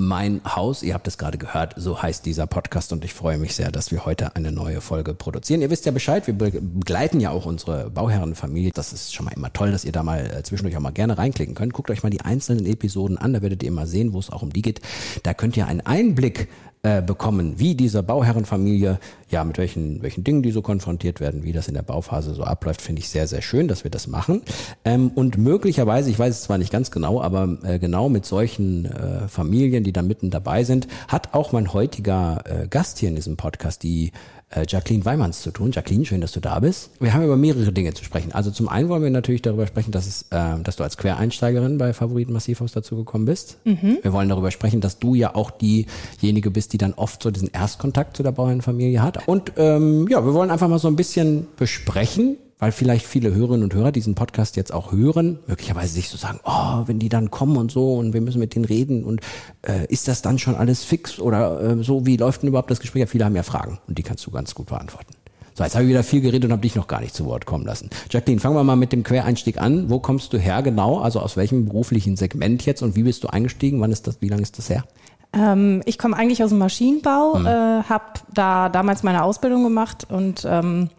mein 0.00 0.40
Haus, 0.44 0.84
ihr 0.84 0.94
habt 0.94 1.08
es 1.08 1.18
gerade 1.18 1.38
gehört, 1.38 1.74
so 1.76 2.00
heißt 2.00 2.24
dieser 2.24 2.46
Podcast 2.46 2.92
und 2.92 3.04
ich 3.04 3.12
freue 3.12 3.36
mich 3.36 3.56
sehr, 3.56 3.72
dass 3.72 3.90
wir 3.90 4.06
heute 4.06 4.36
eine 4.36 4.52
neue 4.52 4.80
Folge 4.80 5.12
produzieren. 5.12 5.60
Ihr 5.60 5.70
wisst 5.70 5.86
ja 5.86 5.92
Bescheid, 5.92 6.24
wir 6.28 6.34
begleiten 6.34 7.18
ja 7.18 7.30
auch 7.30 7.46
unsere 7.46 7.90
Bauherrenfamilie. 7.90 8.70
Das 8.72 8.92
ist 8.92 9.12
schon 9.12 9.26
mal 9.26 9.32
immer 9.34 9.52
toll, 9.52 9.72
dass 9.72 9.84
ihr 9.84 9.90
da 9.90 10.04
mal 10.04 10.20
äh, 10.20 10.42
zwischendurch 10.44 10.76
auch 10.76 10.80
mal 10.80 10.92
gerne 10.92 11.18
reinklicken 11.18 11.56
könnt. 11.56 11.72
Guckt 11.72 11.90
euch 11.90 12.04
mal 12.04 12.10
die 12.10 12.20
einzelnen 12.20 12.64
Episoden 12.66 13.18
an, 13.18 13.32
da 13.32 13.42
werdet 13.42 13.64
ihr 13.64 13.70
immer 13.70 13.88
sehen, 13.88 14.12
wo 14.12 14.20
es 14.20 14.30
auch 14.30 14.42
um 14.42 14.52
die 14.52 14.62
geht. 14.62 14.80
Da 15.24 15.34
könnt 15.34 15.56
ihr 15.56 15.66
einen 15.66 15.80
Einblick 15.80 16.48
äh, 16.84 17.02
bekommen, 17.02 17.58
wie 17.58 17.74
diese 17.74 18.04
Bauherrenfamilie, 18.04 19.00
ja, 19.30 19.42
mit 19.42 19.58
welchen, 19.58 20.00
welchen 20.00 20.22
Dingen 20.22 20.44
die 20.44 20.52
so 20.52 20.62
konfrontiert 20.62 21.18
werden, 21.18 21.42
wie 21.42 21.50
das 21.50 21.66
in 21.66 21.74
der 21.74 21.82
Bauphase 21.82 22.34
so 22.34 22.44
abläuft, 22.44 22.80
finde 22.80 23.00
ich 23.00 23.08
sehr, 23.08 23.26
sehr 23.26 23.42
schön, 23.42 23.66
dass 23.66 23.82
wir 23.82 23.90
das 23.90 24.06
machen. 24.06 24.42
Ähm, 24.84 25.10
und 25.12 25.38
möglicherweise, 25.38 26.08
ich 26.08 26.16
weiß 26.16 26.32
es 26.32 26.42
zwar 26.42 26.56
nicht 26.56 26.70
ganz 26.70 26.92
genau, 26.92 27.20
aber 27.20 27.58
äh, 27.64 27.80
genau 27.80 28.08
mit 28.08 28.26
solchen 28.26 28.84
äh, 28.84 29.26
Familien, 29.26 29.82
die 29.88 29.92
da 29.92 30.02
mitten 30.02 30.30
dabei 30.30 30.64
sind, 30.64 30.86
hat 31.08 31.34
auch 31.34 31.52
mein 31.52 31.72
heutiger 31.72 32.42
äh, 32.44 32.68
Gast 32.68 32.98
hier 32.98 33.08
in 33.08 33.16
diesem 33.16 33.36
Podcast, 33.36 33.82
die 33.82 34.12
äh, 34.50 34.64
Jacqueline 34.68 35.04
Weimanns 35.04 35.42
zu 35.42 35.50
tun. 35.50 35.72
Jacqueline, 35.72 36.04
schön, 36.04 36.20
dass 36.20 36.32
du 36.32 36.40
da 36.40 36.60
bist. 36.60 36.90
Wir 37.00 37.12
haben 37.12 37.24
über 37.24 37.36
mehrere 37.36 37.72
Dinge 37.72 37.94
zu 37.94 38.04
sprechen. 38.04 38.32
Also 38.32 38.50
zum 38.50 38.68
einen 38.68 38.88
wollen 38.88 39.02
wir 39.02 39.10
natürlich 39.10 39.42
darüber 39.42 39.66
sprechen, 39.66 39.92
dass, 39.92 40.06
es, 40.06 40.22
äh, 40.30 40.60
dass 40.62 40.76
du 40.76 40.84
als 40.84 40.96
Quereinsteigerin 40.96 41.78
bei 41.78 41.92
Favoriten 41.92 42.32
Massivhaus 42.32 42.72
dazu 42.72 42.96
gekommen 42.96 43.24
bist. 43.24 43.58
Mhm. 43.64 43.98
Wir 44.02 44.12
wollen 44.12 44.28
darüber 44.28 44.50
sprechen, 44.50 44.80
dass 44.80 44.98
du 44.98 45.14
ja 45.14 45.34
auch 45.34 45.50
diejenige 45.50 46.50
bist, 46.50 46.72
die 46.72 46.78
dann 46.78 46.94
oft 46.94 47.22
so 47.22 47.30
diesen 47.30 47.50
Erstkontakt 47.50 48.16
zu 48.16 48.22
der 48.22 48.32
Bauernfamilie 48.32 49.02
hat. 49.02 49.26
Und 49.26 49.52
ähm, 49.56 50.06
ja, 50.08 50.24
wir 50.24 50.34
wollen 50.34 50.50
einfach 50.50 50.68
mal 50.68 50.78
so 50.78 50.88
ein 50.88 50.96
bisschen 50.96 51.46
besprechen, 51.56 52.36
weil 52.58 52.72
vielleicht 52.72 53.06
viele 53.06 53.34
Hörerinnen 53.34 53.64
und 53.64 53.74
Hörer 53.74 53.92
diesen 53.92 54.14
Podcast 54.14 54.56
jetzt 54.56 54.72
auch 54.72 54.92
hören, 54.92 55.38
möglicherweise 55.46 55.94
sich 55.94 56.08
so 56.08 56.16
sagen, 56.16 56.40
oh, 56.44 56.82
wenn 56.86 56.98
die 56.98 57.08
dann 57.08 57.30
kommen 57.30 57.56
und 57.56 57.70
so 57.70 57.94
und 57.94 58.12
wir 58.12 58.20
müssen 58.20 58.40
mit 58.40 58.54
denen 58.54 58.64
reden 58.64 59.04
und 59.04 59.20
äh, 59.62 59.86
ist 59.88 60.08
das 60.08 60.22
dann 60.22 60.38
schon 60.38 60.56
alles 60.56 60.84
fix 60.84 61.18
oder 61.20 61.60
äh, 61.60 61.82
so, 61.82 62.06
wie 62.06 62.16
läuft 62.16 62.42
denn 62.42 62.48
überhaupt 62.48 62.70
das 62.70 62.80
Gespräch? 62.80 63.00
Ja, 63.00 63.06
viele 63.06 63.24
haben 63.24 63.36
ja 63.36 63.42
Fragen 63.42 63.78
und 63.86 63.98
die 63.98 64.02
kannst 64.02 64.26
du 64.26 64.30
ganz 64.30 64.54
gut 64.54 64.66
beantworten. 64.66 65.14
So, 65.54 65.64
jetzt 65.64 65.74
habe 65.74 65.84
ich 65.84 65.90
wieder 65.90 66.04
viel 66.04 66.20
geredet 66.20 66.44
und 66.44 66.52
habe 66.52 66.62
dich 66.62 66.76
noch 66.76 66.86
gar 66.86 67.00
nicht 67.00 67.14
zu 67.14 67.26
Wort 67.26 67.44
kommen 67.44 67.66
lassen. 67.66 67.90
Jacqueline, 68.10 68.40
fangen 68.40 68.54
wir 68.54 68.62
mal 68.62 68.76
mit 68.76 68.92
dem 68.92 69.02
Quereinstieg 69.02 69.60
an. 69.60 69.90
Wo 69.90 69.98
kommst 69.98 70.32
du 70.32 70.38
her 70.38 70.62
genau? 70.62 70.98
Also 71.00 71.18
aus 71.18 71.36
welchem 71.36 71.66
beruflichen 71.66 72.16
Segment 72.16 72.64
jetzt 72.64 72.80
und 72.80 72.94
wie 72.94 73.02
bist 73.02 73.24
du 73.24 73.28
eingestiegen? 73.28 73.80
Wann 73.80 73.90
ist 73.90 74.06
das, 74.06 74.20
wie 74.20 74.28
lange 74.28 74.42
ist 74.42 74.56
das 74.56 74.70
her? 74.70 74.84
Ähm, 75.32 75.82
ich 75.84 75.98
komme 75.98 76.16
eigentlich 76.16 76.44
aus 76.44 76.50
dem 76.50 76.58
Maschinenbau, 76.58 77.38
mhm. 77.38 77.46
äh, 77.46 77.82
habe 77.82 78.04
da 78.32 78.68
damals 78.68 79.02
meine 79.02 79.24
Ausbildung 79.24 79.64
gemacht 79.64 80.06
und 80.08 80.46
ähm, 80.48 80.90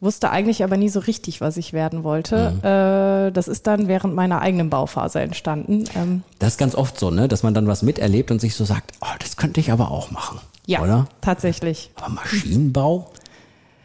wusste 0.00 0.30
eigentlich 0.30 0.62
aber 0.62 0.76
nie 0.76 0.88
so 0.88 1.00
richtig, 1.00 1.40
was 1.40 1.56
ich 1.56 1.72
werden 1.72 2.04
wollte. 2.04 2.52
Mhm. 2.52 2.58
Äh, 2.58 3.32
das 3.32 3.48
ist 3.48 3.66
dann 3.66 3.88
während 3.88 4.14
meiner 4.14 4.40
eigenen 4.40 4.70
Bauphase 4.70 5.20
entstanden. 5.20 5.84
Ähm, 5.94 6.22
das 6.38 6.52
ist 6.52 6.58
ganz 6.58 6.74
oft 6.74 6.98
so, 6.98 7.10
ne, 7.10 7.28
dass 7.28 7.42
man 7.42 7.54
dann 7.54 7.66
was 7.66 7.82
miterlebt 7.82 8.30
und 8.30 8.40
sich 8.40 8.54
so 8.54 8.64
sagt, 8.64 8.92
oh, 9.00 9.14
das 9.18 9.36
könnte 9.36 9.60
ich 9.60 9.72
aber 9.72 9.90
auch 9.90 10.10
machen. 10.10 10.40
Ja, 10.66 10.82
oder? 10.82 11.06
tatsächlich. 11.20 11.90
Aber 11.94 12.10
Maschinenbau? 12.10 13.10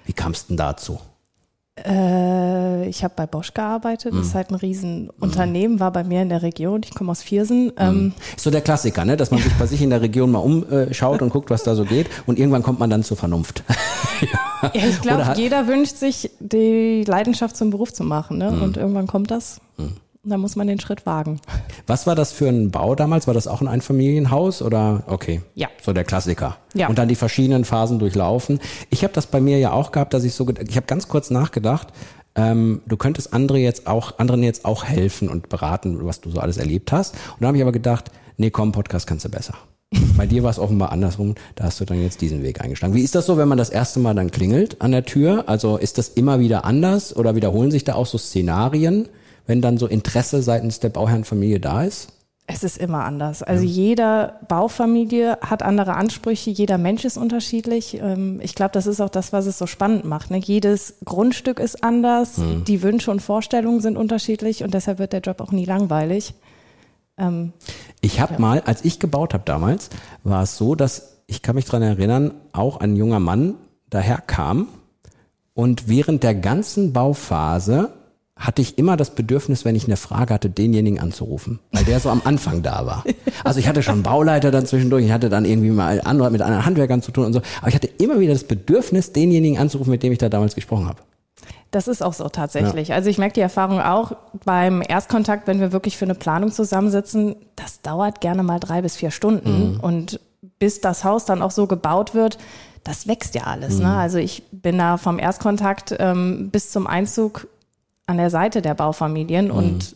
Wie 0.05 0.13
kam 0.13 0.31
es 0.31 0.47
denn 0.47 0.57
dazu? 0.57 0.99
Äh, 1.85 2.87
ich 2.87 3.03
habe 3.03 3.13
bei 3.15 3.25
Bosch 3.25 3.53
gearbeitet. 3.53 4.13
Das 4.13 4.27
ist 4.27 4.33
mhm. 4.33 4.37
halt 4.37 4.49
ein 4.51 4.55
Riesenunternehmen, 4.55 5.79
war 5.79 5.91
bei 5.91 6.03
mir 6.03 6.21
in 6.21 6.29
der 6.29 6.41
Region. 6.41 6.81
Ich 6.83 6.93
komme 6.93 7.11
aus 7.11 7.21
Viersen. 7.21 7.65
Mhm. 7.65 7.71
Ähm, 7.77 8.13
so 8.37 8.51
der 8.51 8.61
Klassiker, 8.61 9.05
ne? 9.05 9.17
dass 9.17 9.31
man 9.31 9.41
sich 9.41 9.53
bei 9.53 9.65
sich 9.65 9.81
in 9.81 9.89
der 9.89 10.01
Region 10.01 10.31
mal 10.31 10.39
umschaut 10.39 11.21
und 11.21 11.29
guckt, 11.29 11.49
was 11.49 11.63
da 11.63 11.75
so 11.75 11.85
geht. 11.85 12.09
Und 12.25 12.39
irgendwann 12.39 12.63
kommt 12.63 12.79
man 12.79 12.89
dann 12.89 13.03
zur 13.03 13.17
Vernunft. 13.17 13.63
ja. 14.21 14.71
ja, 14.73 14.87
ich 14.87 15.01
glaube, 15.01 15.33
jeder 15.35 15.67
wünscht 15.67 15.95
sich, 15.95 16.31
die 16.39 17.03
Leidenschaft 17.05 17.55
zum 17.57 17.69
Beruf 17.69 17.93
zu 17.93 18.03
machen. 18.03 18.37
Ne? 18.37 18.51
Mhm. 18.51 18.61
Und 18.61 18.77
irgendwann 18.77 19.07
kommt 19.07 19.31
das. 19.31 19.59
Da 20.23 20.37
muss 20.37 20.55
man 20.55 20.67
den 20.67 20.79
Schritt 20.79 21.07
wagen. 21.07 21.39
Was 21.87 22.05
war 22.05 22.13
das 22.13 22.31
für 22.31 22.47
ein 22.47 22.69
Bau 22.69 22.93
damals? 22.93 23.25
War 23.25 23.33
das 23.33 23.47
auch 23.47 23.59
ein 23.59 23.67
Einfamilienhaus 23.67 24.61
oder 24.61 25.03
okay? 25.07 25.41
Ja. 25.55 25.67
So 25.81 25.93
der 25.93 26.03
Klassiker. 26.03 26.57
Ja. 26.75 26.89
Und 26.89 26.99
dann 26.99 27.07
die 27.07 27.15
verschiedenen 27.15 27.65
Phasen 27.65 27.97
durchlaufen. 27.97 28.59
Ich 28.91 29.03
habe 29.03 29.13
das 29.13 29.25
bei 29.25 29.41
mir 29.41 29.57
ja 29.57 29.71
auch 29.71 29.91
gehabt, 29.91 30.13
dass 30.13 30.23
ich 30.23 30.35
so, 30.35 30.47
ich 30.47 30.75
habe 30.75 30.85
ganz 30.85 31.07
kurz 31.07 31.31
nachgedacht. 31.31 31.87
Ähm, 32.35 32.81
du 32.85 32.97
könntest 32.97 33.33
andere 33.33 33.57
jetzt 33.57 33.87
auch, 33.87 34.19
anderen 34.19 34.43
jetzt 34.43 34.63
auch 34.63 34.83
helfen 34.83 35.27
und 35.27 35.49
beraten, 35.49 36.05
was 36.05 36.21
du 36.21 36.29
so 36.29 36.39
alles 36.39 36.57
erlebt 36.57 36.91
hast. 36.91 37.15
Und 37.15 37.41
dann 37.41 37.47
habe 37.47 37.57
ich 37.57 37.63
aber 37.63 37.71
gedacht, 37.71 38.11
nee, 38.37 38.51
komm, 38.51 38.73
Podcast 38.73 39.07
kannst 39.07 39.25
du 39.25 39.29
besser. 39.29 39.55
Bei 40.17 40.27
dir 40.27 40.43
war 40.43 40.51
es 40.51 40.59
offenbar 40.59 40.91
andersrum, 40.91 41.33
da 41.55 41.63
hast 41.63 41.81
du 41.81 41.85
dann 41.85 41.99
jetzt 41.99 42.21
diesen 42.21 42.43
Weg 42.43 42.61
eingeschlagen. 42.61 42.93
Wie 42.93 43.01
ist 43.01 43.15
das 43.15 43.25
so, 43.25 43.37
wenn 43.37 43.47
man 43.47 43.57
das 43.57 43.71
erste 43.71 43.99
Mal 43.99 44.13
dann 44.13 44.29
klingelt 44.29 44.81
an 44.81 44.91
der 44.91 45.03
Tür? 45.03 45.45
Also 45.47 45.77
ist 45.77 45.97
das 45.97 46.09
immer 46.09 46.39
wieder 46.39 46.63
anders 46.63 47.15
oder 47.15 47.35
wiederholen 47.35 47.71
sich 47.71 47.85
da 47.85 47.95
auch 47.95 48.05
so 48.05 48.19
Szenarien? 48.19 49.09
Wenn 49.47 49.61
dann 49.61 49.77
so 49.77 49.87
Interesse 49.87 50.41
seitens 50.41 50.79
der 50.79 50.89
Bauherrenfamilie 50.89 51.59
da 51.59 51.83
ist? 51.83 52.13
Es 52.47 52.63
ist 52.63 52.77
immer 52.77 53.05
anders. 53.05 53.43
Also 53.43 53.63
ja. 53.63 53.69
jeder 53.69 54.39
Baufamilie 54.47 55.37
hat 55.41 55.63
andere 55.63 55.93
Ansprüche, 55.93 56.49
jeder 56.49 56.77
Mensch 56.77 57.05
ist 57.05 57.17
unterschiedlich. 57.17 57.99
Ähm, 58.01 58.39
ich 58.43 58.55
glaube, 58.55 58.71
das 58.73 58.87
ist 58.87 58.99
auch 58.99 59.09
das, 59.09 59.31
was 59.31 59.45
es 59.45 59.57
so 59.57 59.67
spannend 59.67 60.05
macht. 60.05 60.31
Ne? 60.31 60.37
Jedes 60.37 60.95
Grundstück 61.05 61.59
ist 61.59 61.83
anders, 61.83 62.39
mhm. 62.39 62.65
die 62.65 62.81
Wünsche 62.81 63.11
und 63.11 63.21
Vorstellungen 63.21 63.79
sind 63.79 63.95
unterschiedlich 63.95 64.63
und 64.63 64.73
deshalb 64.73 64.99
wird 64.99 65.13
der 65.13 65.21
Job 65.21 65.39
auch 65.39 65.51
nie 65.51 65.65
langweilig. 65.65 66.33
Ähm, 67.17 67.53
ich 68.01 68.19
habe 68.19 68.33
ja. 68.33 68.39
mal, 68.39 68.61
als 68.65 68.83
ich 68.83 68.99
gebaut 68.99 69.33
habe 69.33 69.43
damals, 69.45 69.89
war 70.23 70.43
es 70.43 70.57
so, 70.57 70.75
dass 70.75 71.19
ich 71.27 71.41
kann 71.41 71.55
mich 71.55 71.65
daran 71.65 71.83
erinnern, 71.83 72.33
auch 72.51 72.77
ein 72.77 72.97
junger 72.97 73.21
Mann 73.21 73.55
daherkam 73.89 74.67
und 75.53 75.87
während 75.87 76.23
der 76.23 76.35
ganzen 76.35 76.91
Bauphase 76.91 77.93
hatte 78.41 78.61
ich 78.61 78.77
immer 78.77 78.97
das 78.97 79.11
Bedürfnis, 79.11 79.65
wenn 79.65 79.75
ich 79.75 79.85
eine 79.85 79.97
Frage 79.97 80.33
hatte, 80.33 80.49
denjenigen 80.49 80.99
anzurufen, 80.99 81.59
weil 81.71 81.83
der 81.83 81.99
so 81.99 82.09
am 82.09 82.21
Anfang 82.25 82.63
da 82.63 82.85
war. 82.85 83.03
Also 83.43 83.59
ich 83.59 83.67
hatte 83.67 83.83
schon 83.83 84.03
Bauleiter 84.03 84.51
dann 84.51 84.65
zwischendurch, 84.65 85.05
ich 85.05 85.11
hatte 85.11 85.29
dann 85.29 85.45
irgendwie 85.45 85.69
mal 85.69 86.01
andere, 86.03 86.29
mit 86.31 86.41
anderen 86.41 86.65
Handwerkern 86.65 87.01
zu 87.01 87.11
tun 87.11 87.25
und 87.25 87.33
so, 87.33 87.41
aber 87.59 87.69
ich 87.69 87.75
hatte 87.75 87.87
immer 87.87 88.19
wieder 88.19 88.33
das 88.33 88.43
Bedürfnis, 88.43 89.13
denjenigen 89.13 89.57
anzurufen, 89.57 89.91
mit 89.91 90.03
dem 90.03 90.11
ich 90.11 90.17
da 90.17 90.29
damals 90.29 90.55
gesprochen 90.55 90.87
habe. 90.87 91.01
Das 91.71 91.87
ist 91.87 92.03
auch 92.03 92.13
so 92.13 92.27
tatsächlich. 92.27 92.89
Ja. 92.89 92.95
Also 92.95 93.09
ich 93.09 93.17
merke 93.17 93.33
die 93.33 93.41
Erfahrung 93.41 93.79
auch 93.79 94.11
beim 94.43 94.83
Erstkontakt, 94.85 95.47
wenn 95.47 95.61
wir 95.61 95.71
wirklich 95.71 95.97
für 95.97 96.05
eine 96.05 96.15
Planung 96.15 96.51
zusammensitzen, 96.51 97.35
das 97.55 97.81
dauert 97.81 98.19
gerne 98.19 98.43
mal 98.43 98.59
drei 98.59 98.81
bis 98.81 98.97
vier 98.97 99.11
Stunden. 99.11 99.73
Mhm. 99.73 99.79
Und 99.79 100.19
bis 100.59 100.81
das 100.81 101.03
Haus 101.05 101.25
dann 101.25 101.41
auch 101.41 101.51
so 101.51 101.67
gebaut 101.67 102.13
wird, 102.13 102.37
das 102.83 103.07
wächst 103.07 103.35
ja 103.35 103.43
alles. 103.43 103.79
Ne? 103.79 103.85
Mhm. 103.85 103.91
Ne? 103.91 103.97
Also 103.97 104.17
ich 104.17 104.43
bin 104.51 104.77
da 104.77 104.97
vom 104.97 105.17
Erstkontakt 105.17 105.95
ähm, 105.97 106.49
bis 106.51 106.71
zum 106.71 106.87
Einzug 106.87 107.47
an 108.11 108.17
der 108.17 108.29
Seite 108.29 108.61
der 108.61 108.75
Baufamilien. 108.75 109.47
Mhm. 109.47 109.51
Und 109.51 109.95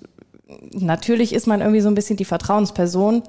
natürlich 0.73 1.33
ist 1.33 1.47
man 1.47 1.61
irgendwie 1.61 1.81
so 1.81 1.89
ein 1.89 1.95
bisschen 1.95 2.17
die 2.17 2.25
Vertrauensperson, 2.25 3.23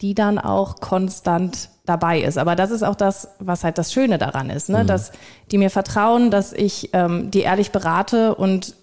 die 0.00 0.14
dann 0.14 0.38
auch 0.38 0.80
konstant 0.80 1.70
dabei 1.86 2.20
ist. 2.20 2.38
Aber 2.38 2.56
das 2.56 2.70
ist 2.70 2.82
auch 2.82 2.94
das, 2.94 3.28
was 3.38 3.62
halt 3.62 3.78
das 3.78 3.92
Schöne 3.92 4.18
daran 4.18 4.50
ist, 4.50 4.68
ne? 4.68 4.82
Mhm. 4.82 4.86
dass 4.86 5.12
die 5.50 5.58
mir 5.58 5.70
vertrauen, 5.70 6.30
dass 6.30 6.52
ich 6.52 6.90
ähm, 6.92 7.30
die 7.30 7.40
ehrlich 7.40 7.70
berate 7.70 8.34
und 8.34 8.74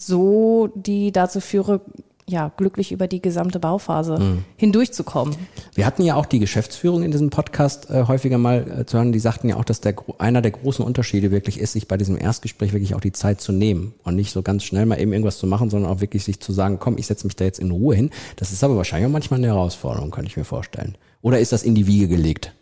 so 0.00 0.68
die 0.74 1.12
dazu 1.12 1.40
führe, 1.40 1.80
ja, 2.28 2.52
glücklich 2.56 2.92
über 2.92 3.08
die 3.08 3.22
gesamte 3.22 3.58
Bauphase 3.58 4.18
mhm. 4.18 4.44
hindurchzukommen. 4.56 5.34
Wir 5.74 5.86
hatten 5.86 6.02
ja 6.02 6.14
auch 6.14 6.26
die 6.26 6.38
Geschäftsführung 6.38 7.02
in 7.02 7.10
diesem 7.10 7.30
Podcast 7.30 7.90
äh, 7.90 8.04
häufiger 8.06 8.38
mal 8.38 8.80
äh, 8.80 8.86
zu 8.86 8.98
hören. 8.98 9.12
Die 9.12 9.18
sagten 9.18 9.48
ja 9.48 9.56
auch, 9.56 9.64
dass 9.64 9.80
der, 9.80 9.94
einer 10.18 10.42
der 10.42 10.50
großen 10.50 10.84
Unterschiede 10.84 11.30
wirklich 11.30 11.58
ist, 11.58 11.72
sich 11.72 11.88
bei 11.88 11.96
diesem 11.96 12.18
Erstgespräch 12.18 12.72
wirklich 12.72 12.94
auch 12.94 13.00
die 13.00 13.12
Zeit 13.12 13.40
zu 13.40 13.52
nehmen 13.52 13.94
und 14.04 14.14
nicht 14.14 14.32
so 14.32 14.42
ganz 14.42 14.64
schnell 14.64 14.84
mal 14.84 15.00
eben 15.00 15.12
irgendwas 15.12 15.38
zu 15.38 15.46
machen, 15.46 15.70
sondern 15.70 15.90
auch 15.90 16.00
wirklich 16.00 16.24
sich 16.24 16.40
zu 16.40 16.52
sagen, 16.52 16.78
komm, 16.78 16.98
ich 16.98 17.06
setze 17.06 17.26
mich 17.26 17.36
da 17.36 17.44
jetzt 17.44 17.58
in 17.58 17.70
Ruhe 17.70 17.94
hin. 17.94 18.10
Das 18.36 18.52
ist 18.52 18.62
aber 18.62 18.76
wahrscheinlich 18.76 19.08
auch 19.08 19.12
manchmal 19.12 19.38
eine 19.38 19.48
Herausforderung, 19.48 20.10
kann 20.10 20.26
ich 20.26 20.36
mir 20.36 20.44
vorstellen. 20.44 20.96
Oder 21.22 21.40
ist 21.40 21.52
das 21.52 21.62
in 21.62 21.74
die 21.74 21.86
Wiege 21.86 22.08
gelegt? 22.08 22.52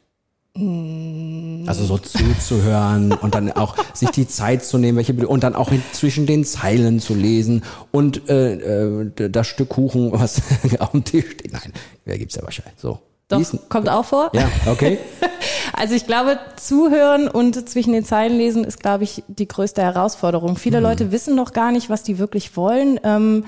Also 1.68 1.84
so 1.84 1.98
zuzuhören 1.98 3.12
und 3.12 3.34
dann 3.34 3.52
auch 3.52 3.76
sich 3.94 4.10
die 4.10 4.28
Zeit 4.28 4.64
zu 4.64 4.78
nehmen, 4.78 4.96
welche 4.96 5.14
und 5.26 5.42
dann 5.42 5.54
auch 5.54 5.70
zwischen 5.92 6.26
den 6.26 6.44
Zeilen 6.44 7.00
zu 7.00 7.14
lesen 7.14 7.62
und 7.92 8.28
äh, 8.28 9.00
äh, 9.02 9.30
das 9.30 9.46
Stück 9.46 9.70
Kuchen, 9.70 10.12
was 10.12 10.42
auf 10.78 10.92
dem 10.92 11.04
Tisch 11.04 11.30
steht. 11.32 11.52
Nein, 11.52 11.72
wer 12.04 12.18
gibt's 12.18 12.36
ja 12.36 12.42
wahrscheinlich. 12.42 12.74
So. 12.78 13.00
Doch, 13.28 13.42
kommt 13.68 13.88
auch 13.88 14.04
vor. 14.04 14.30
Ja, 14.34 14.48
okay. 14.66 14.98
also 15.72 15.94
ich 15.94 16.06
glaube, 16.06 16.38
zuhören 16.56 17.26
und 17.26 17.68
zwischen 17.68 17.92
den 17.92 18.04
Zeilen 18.04 18.36
lesen 18.38 18.62
ist, 18.62 18.78
glaube 18.78 19.02
ich, 19.02 19.24
die 19.26 19.48
größte 19.48 19.82
Herausforderung. 19.82 20.56
Viele 20.56 20.78
mhm. 20.78 20.84
Leute 20.84 21.12
wissen 21.12 21.34
noch 21.34 21.52
gar 21.52 21.72
nicht, 21.72 21.90
was 21.90 22.04
die 22.04 22.18
wirklich 22.18 22.56
wollen. 22.56 23.00
Ähm, 23.02 23.44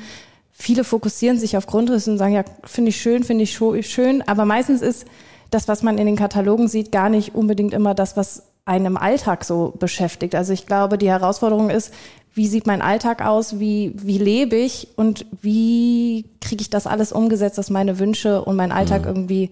viele 0.50 0.82
fokussieren 0.82 1.38
sich 1.38 1.56
auf 1.56 1.67
Grundrisse 1.67 2.11
und 2.11 2.19
sagen, 2.19 2.35
ja, 2.35 2.44
finde 2.65 2.88
ich 2.88 3.00
schön, 3.00 3.23
finde 3.23 3.44
ich 3.44 3.56
schön, 3.56 4.23
aber 4.26 4.44
meistens 4.44 4.82
ist 4.82 5.06
das, 5.50 5.69
was 5.69 5.83
man 5.83 5.99
in 5.99 6.06
den 6.06 6.17
Katalogen 6.17 6.69
sieht, 6.69 6.93
gar 6.93 7.09
nicht 7.09 7.35
unbedingt 7.35 7.73
immer 7.73 7.95
das, 7.95 8.17
was 8.17 8.45
einen 8.65 8.87
im 8.87 8.97
Alltag 8.97 9.45
so 9.45 9.75
beschäftigt. 9.79 10.35
Also 10.35 10.53
ich 10.53 10.67
glaube, 10.67 10.99
die 10.99 11.09
Herausforderung 11.09 11.71
ist, 11.71 11.93
wie 12.35 12.47
sieht 12.47 12.67
mein 12.67 12.83
Alltag 12.83 13.25
aus, 13.25 13.59
wie, 13.59 13.93
wie 13.97 14.19
lebe 14.19 14.56
ich 14.56 14.89
und 14.97 15.27
wie 15.41 16.27
kriege 16.41 16.61
ich 16.61 16.71
das 16.71 16.87
alles 16.87 17.12
umgesetzt, 17.12 17.56
dass 17.59 17.71
meine 17.71 17.99
Wünsche 17.99 18.45
und 18.45 18.56
mein 18.56 18.71
Alltag 18.71 19.03
mhm. 19.03 19.09
irgendwie 19.09 19.50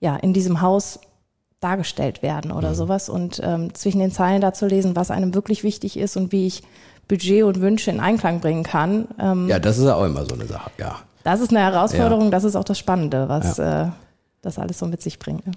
ja 0.00 0.16
in 0.16 0.34
diesem 0.34 0.60
Haus 0.60 1.00
dargestellt 1.60 2.22
werden 2.22 2.52
oder 2.52 2.70
mhm. 2.70 2.74
sowas 2.74 3.08
und 3.08 3.40
ähm, 3.42 3.74
zwischen 3.74 4.00
den 4.00 4.12
Zeilen 4.12 4.40
da 4.40 4.52
zu 4.52 4.66
lesen, 4.66 4.96
was 4.96 5.10
einem 5.10 5.34
wirklich 5.34 5.64
wichtig 5.64 5.96
ist 5.96 6.16
und 6.16 6.32
wie 6.32 6.46
ich 6.46 6.62
Budget 7.08 7.44
und 7.44 7.60
Wünsche 7.60 7.90
in 7.90 8.00
Einklang 8.00 8.40
bringen 8.40 8.64
kann. 8.64 9.08
Ähm, 9.18 9.48
ja, 9.48 9.58
das 9.58 9.78
ist 9.78 9.84
ja 9.84 9.94
auch 9.94 10.04
immer 10.04 10.24
so 10.24 10.34
eine 10.34 10.46
Sache, 10.46 10.70
ja. 10.78 10.98
Das 11.24 11.40
ist 11.40 11.50
eine 11.50 11.60
Herausforderung, 11.60 12.24
ja. 12.24 12.30
das 12.30 12.44
ist 12.44 12.56
auch 12.56 12.64
das 12.64 12.78
Spannende, 12.78 13.28
was 13.28 13.56
ja. 13.56 13.84
äh, 13.84 13.90
das 14.42 14.58
alles 14.58 14.78
so 14.78 14.86
mit 14.86 15.00
sich 15.00 15.18
bringt. 15.18 15.46
Ne? 15.46 15.52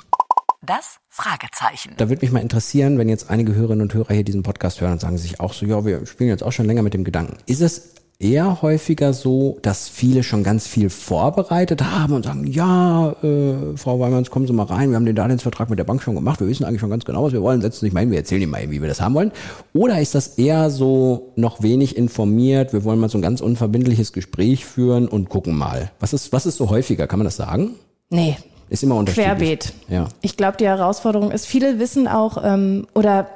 Das 0.66 1.00
Fragezeichen. 1.10 1.94
Da 1.98 2.10
würde 2.10 2.24
mich 2.26 2.32
mal 2.32 2.40
interessieren, 2.40 2.98
wenn 2.98 3.10
jetzt 3.10 3.30
einige 3.30 3.54
Hörerinnen 3.54 3.84
und 3.84 3.94
Hörer 3.94 4.14
hier 4.14 4.24
diesen 4.24 4.44
Podcast 4.44 4.82
hören 4.82 4.94
und 4.94 5.02
sagen 5.02 5.18
sich 5.18 5.40
auch 5.40 5.54
so, 5.54 5.66
ja, 5.66 5.86
wir 5.86 6.06
spielen 6.06 6.30
jetzt 6.30 6.44
auch 6.44 6.52
schon 6.52 6.66
länger 6.66 6.82
mit 6.82 6.94
dem 6.94 7.04
Gedanken. 7.04 7.38
Ist 7.46 7.62
es 7.62 7.94
eher 8.18 8.62
häufiger 8.62 9.14
so, 9.14 9.60
dass 9.62 9.90
viele 9.90 10.24
schon 10.24 10.44
ganz 10.44 10.68
viel 10.68 10.90
vorbereitet 10.90 11.84
haben 11.84 12.14
und 12.14 12.26
sagen, 12.26 12.48
ja, 12.48 13.12
äh, 13.22 13.76
Frau 13.76 14.00
Weimanns, 14.00 14.32
kommen 14.32 14.48
Sie 14.48 14.54
mal 14.54 14.64
rein, 14.64 14.90
wir 14.90 14.96
haben 14.96 15.06
den 15.06 15.16
Darlehensvertrag 15.16 15.70
mit 15.70 15.78
der 15.80 15.84
Bank 15.84 16.02
schon 16.02 16.16
gemacht, 16.16 16.40
wir 16.40 16.48
wissen 16.48 16.64
eigentlich 16.64 16.80
schon 16.80 16.90
ganz 16.90 17.06
genau, 17.06 17.26
was 17.26 17.34
wir 17.34 17.42
wollen, 17.42 17.62
setzen 17.62 17.82
Sie 17.82 17.86
sich 17.88 17.94
mal 17.94 18.00
hin, 18.00 18.12
wir 18.12 18.20
erzählen 18.20 18.42
Ihnen 18.42 18.52
mal, 18.52 18.72
wie 18.72 18.82
wir 18.82 18.88
das 18.88 19.02
haben 19.02 19.16
wollen. 19.16 19.32
Oder 19.74 20.00
ist 20.00 20.16
das 20.16 20.38
eher 20.38 20.70
so 20.70 21.34
noch 21.36 21.62
wenig 21.62 21.98
informiert, 21.98 22.72
wir 22.72 22.86
wollen 22.86 23.00
mal 23.00 23.10
so 23.10 23.18
ein 23.18 23.22
ganz 23.22 23.42
unverbindliches 23.42 24.14
Gespräch 24.14 24.66
führen 24.66 25.08
und 25.08 25.30
gucken 25.30 25.56
mal. 25.56 25.92
Was 26.00 26.14
ist, 26.14 26.32
was 26.32 26.46
ist 26.46 26.56
so 26.56 26.70
häufiger, 26.70 27.08
kann 27.08 27.20
man 27.20 27.26
das 27.26 27.36
sagen? 27.36 27.76
Nee, 28.10 28.38
ist 28.70 28.84
immer 28.84 28.96
unterschiedlich. 28.96 29.28
Querbeet. 29.28 29.74
Ja. 29.90 30.08
Ich 30.22 30.38
glaube, 30.38 30.58
die 30.58 30.66
Herausforderung 30.66 31.32
ist, 31.32 31.46
viele 31.46 31.80
wissen 31.80 32.08
auch, 32.08 32.44
ähm, 32.44 32.88
oder 32.94 33.28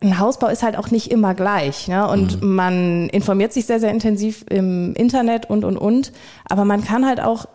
ein 0.00 0.18
Hausbau 0.18 0.46
ist 0.46 0.62
halt 0.62 0.76
auch 0.76 0.90
nicht 0.90 1.10
immer 1.10 1.34
gleich. 1.34 1.88
Ne? 1.88 2.08
Und 2.08 2.40
mhm. 2.40 2.54
man 2.54 3.08
informiert 3.08 3.52
sich 3.52 3.66
sehr, 3.66 3.80
sehr 3.80 3.90
intensiv 3.90 4.44
im 4.48 4.94
Internet 4.94 5.50
und, 5.50 5.64
und, 5.64 5.76
und. 5.76 6.12
Aber 6.48 6.64
man 6.64 6.84
kann 6.84 7.04
halt 7.04 7.20
auch 7.20 7.46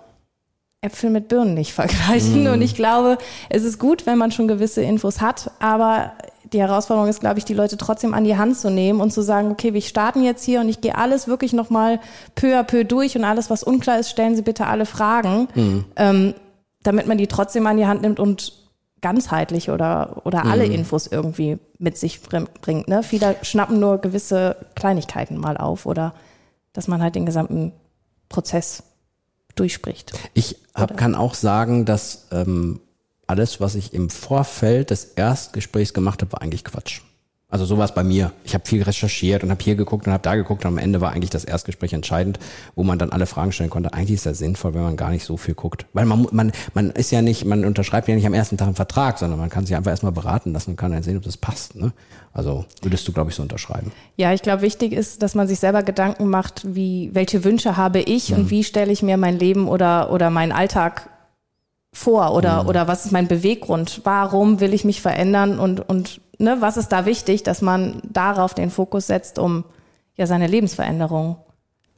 Äpfel 0.81 1.09
mit 1.09 1.29
Birnen 1.29 1.53
nicht 1.53 1.73
vergleichen. 1.73 2.41
Mhm. 2.41 2.51
Und 2.51 2.61
ich 2.61 2.75
glaube, 2.75 3.17
es 3.49 3.63
ist 3.63 3.79
gut, 3.79 4.05
wenn 4.05 4.17
man 4.17 4.31
schon 4.31 4.47
gewisse 4.47 4.81
Infos 4.81 5.21
hat. 5.21 5.51
Aber 5.59 6.13
die 6.51 6.59
Herausforderung 6.59 7.09
ist, 7.09 7.21
glaube 7.21 7.39
ich, 7.39 7.45
die 7.45 7.53
Leute 7.53 7.77
trotzdem 7.77 8.13
an 8.13 8.25
die 8.25 8.37
Hand 8.37 8.57
zu 8.57 8.69
nehmen 8.69 8.99
und 8.99 9.11
zu 9.11 9.21
sagen, 9.21 9.49
okay, 9.49 9.73
wir 9.73 9.81
starten 9.81 10.23
jetzt 10.23 10.43
hier 10.43 10.59
und 10.59 10.69
ich 10.69 10.81
gehe 10.81 10.95
alles 10.95 11.27
wirklich 11.27 11.53
nochmal 11.53 11.99
peu 12.35 12.59
à 12.59 12.63
peu 12.63 12.83
durch 12.83 13.15
und 13.15 13.23
alles, 13.23 13.49
was 13.49 13.63
unklar 13.63 13.99
ist, 13.99 14.09
stellen 14.09 14.35
Sie 14.35 14.41
bitte 14.41 14.67
alle 14.67 14.85
Fragen. 14.85 15.47
Mhm. 15.55 15.85
Ähm, 15.95 16.33
damit 16.83 17.07
man 17.07 17.17
die 17.17 17.27
trotzdem 17.27 17.65
an 17.67 17.77
die 17.77 17.87
Hand 17.87 18.01
nimmt 18.01 18.19
und 18.19 18.53
ganzheitlich 19.01 19.69
oder, 19.69 20.21
oder 20.25 20.45
alle 20.45 20.65
mhm. 20.65 20.73
Infos 20.73 21.07
irgendwie 21.07 21.59
mit 21.77 21.97
sich 21.97 22.21
bringt. 22.21 22.87
Ne? 22.87 23.03
Viele 23.03 23.35
schnappen 23.41 23.79
nur 23.79 23.97
gewisse 23.99 24.55
Kleinigkeiten 24.75 25.37
mal 25.37 25.57
auf 25.57 25.85
oder 25.85 26.13
dass 26.71 26.87
man 26.87 27.01
halt 27.01 27.15
den 27.15 27.25
gesamten 27.25 27.73
Prozess 28.29 28.83
durchspricht. 29.55 30.13
Ich 30.33 30.57
hab, 30.73 30.97
kann 30.97 31.15
auch 31.15 31.35
sagen, 31.35 31.85
dass 31.85 32.27
ähm, 32.31 32.79
alles, 33.27 33.59
was 33.59 33.75
ich 33.75 33.93
im 33.93 34.09
Vorfeld 34.09 34.89
des 34.89 35.05
Erstgesprächs 35.05 35.93
gemacht 35.93 36.21
habe, 36.21 36.31
war 36.31 36.41
eigentlich 36.41 36.63
Quatsch. 36.63 37.01
Also 37.53 37.65
sowas 37.65 37.93
bei 37.93 38.03
mir. 38.03 38.31
Ich 38.45 38.55
habe 38.55 38.65
viel 38.65 38.81
recherchiert 38.81 39.43
und 39.43 39.51
habe 39.51 39.63
hier 39.63 39.75
geguckt 39.75 40.07
und 40.07 40.11
habe 40.11 40.23
da 40.23 40.33
geguckt 40.33 40.65
und 40.65 40.69
am 40.69 40.79
Ende 40.79 41.01
war 41.01 41.11
eigentlich 41.11 41.29
das 41.29 41.45
Erstgespräch 41.45 41.93
entscheidend, 41.93 42.39
wo 42.73 42.83
man 42.83 42.97
dann 42.97 43.11
alle 43.11 43.27
Fragen 43.27 43.51
stellen 43.51 43.69
konnte. 43.69 43.93
Eigentlich 43.93 44.15
ist 44.15 44.25
das 44.25 44.39
sinnvoll, 44.39 44.73
wenn 44.73 44.81
man 44.81 44.97
gar 44.97 45.11
nicht 45.11 45.23
so 45.23 45.37
viel 45.37 45.53
guckt. 45.53 45.85
Weil 45.93 46.07
man, 46.07 46.25
man, 46.31 46.51
man 46.73 46.89
ist 46.89 47.11
ja 47.11 47.21
nicht, 47.21 47.45
man 47.45 47.63
unterschreibt 47.63 48.07
ja 48.07 48.15
nicht 48.15 48.25
am 48.25 48.33
ersten 48.33 48.57
Tag 48.57 48.65
einen 48.65 48.75
Vertrag, 48.75 49.19
sondern 49.19 49.37
man 49.37 49.51
kann 49.51 49.67
sich 49.67 49.75
einfach 49.75 49.91
erstmal 49.91 50.11
beraten 50.11 50.51
lassen 50.51 50.71
und 50.71 50.77
kann 50.77 50.93
dann 50.93 51.03
sehen, 51.03 51.15
ob 51.15 51.21
das 51.21 51.37
passt. 51.37 51.75
Ne? 51.75 51.93
Also 52.33 52.65
würdest 52.81 53.07
du, 53.07 53.13
glaube 53.13 53.29
ich, 53.29 53.35
so 53.35 53.43
unterschreiben. 53.43 53.91
Ja, 54.17 54.33
ich 54.33 54.41
glaube, 54.41 54.63
wichtig 54.63 54.91
ist, 54.91 55.21
dass 55.21 55.35
man 55.35 55.47
sich 55.47 55.59
selber 55.59 55.83
Gedanken 55.83 56.29
macht, 56.29 56.63
wie, 56.73 57.11
welche 57.13 57.43
Wünsche 57.43 57.77
habe 57.77 57.99
ich 57.99 58.31
mhm. 58.31 58.37
und 58.37 58.49
wie 58.49 58.63
stelle 58.63 58.91
ich 58.91 59.03
mir 59.03 59.17
mein 59.17 59.37
Leben 59.37 59.67
oder, 59.67 60.11
oder 60.11 60.31
meinen 60.31 60.53
Alltag 60.53 61.07
vor 61.93 62.33
oder, 62.33 62.63
mhm. 62.63 62.69
oder 62.69 62.87
was 62.87 63.05
ist 63.05 63.11
mein 63.11 63.27
Beweggrund? 63.27 64.01
Warum 64.05 64.59
will 64.59 64.73
ich 64.73 64.85
mich 64.85 65.03
verändern 65.03 65.59
und, 65.59 65.87
und 65.87 66.19
ne, 66.39 66.57
was 66.59 66.77
ist 66.77 66.89
da 66.89 67.05
wichtig, 67.05 67.43
dass 67.43 67.61
man 67.61 68.01
darauf 68.11 68.53
den 68.53 68.69
Fokus 68.69 69.07
setzt, 69.07 69.39
um 69.39 69.65
ja 70.15 70.27
seine 70.27 70.47
Lebensveränderung 70.47 71.37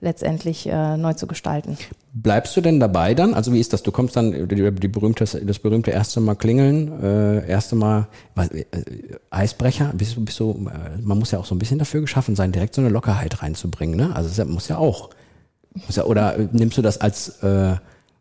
letztendlich 0.01 0.67
äh, 0.67 0.97
neu 0.97 1.13
zu 1.13 1.25
gestalten. 1.25 1.77
Bleibst 2.13 2.55
du 2.55 2.61
denn 2.61 2.79
dabei 2.79 3.13
dann? 3.13 3.33
Also 3.33 3.53
wie 3.53 3.59
ist 3.59 3.73
das? 3.73 3.81
Du 3.81 3.91
kommst 3.91 4.15
dann 4.15 4.47
die, 4.47 4.71
die 4.71 4.87
berühmte, 4.87 5.25
das 5.25 5.59
berühmte 5.59 5.91
erste 5.91 6.19
Mal 6.19 6.35
klingeln, 6.35 7.03
äh, 7.03 7.47
erste 7.47 7.75
Mal 7.75 8.07
was, 8.35 8.49
äh, 8.49 8.65
Eisbrecher. 9.29 9.91
Bist 9.93 10.23
bist 10.23 10.39
du, 10.39 10.69
äh, 10.69 11.01
man 11.01 11.17
muss 11.17 11.31
ja 11.31 11.39
auch 11.39 11.45
so 11.45 11.55
ein 11.55 11.59
bisschen 11.59 11.79
dafür 11.79 12.01
geschaffen 12.01 12.35
sein, 12.35 12.51
direkt 12.51 12.75
so 12.75 12.81
eine 12.81 12.89
Lockerheit 12.89 13.41
reinzubringen. 13.41 13.97
Ne? 13.97 14.15
Also 14.15 14.29
das 14.29 14.47
muss 14.47 14.67
ja 14.67 14.77
auch. 14.77 15.09
Muss 15.73 15.95
ja, 15.95 16.05
oder 16.05 16.38
äh, 16.38 16.47
nimmst 16.51 16.77
du 16.77 16.81
das 16.81 16.99
als 17.01 17.41
äh, 17.43 17.75